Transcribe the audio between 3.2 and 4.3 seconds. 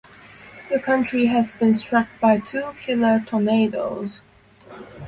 tornadoes.